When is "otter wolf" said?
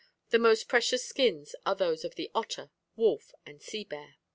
2.33-3.33